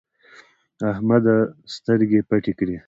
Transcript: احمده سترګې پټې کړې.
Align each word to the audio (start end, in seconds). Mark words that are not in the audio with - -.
احمده 0.91 1.35
سترګې 1.75 2.19
پټې 2.29 2.53
کړې. 2.59 2.77